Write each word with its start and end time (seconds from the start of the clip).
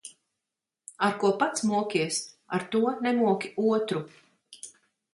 Ar 1.07 1.13
ko 1.25 1.31
pats 1.43 1.67
mokies, 1.73 2.19
ar 2.59 2.67
to 2.75 2.83
nemoki 3.07 3.55
otru. 3.71 4.07